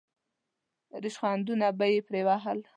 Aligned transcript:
ریشخندونه 1.03 1.67
به 1.77 1.85
یې 1.93 1.99
پرې 2.07 2.21
وهل. 2.27 2.59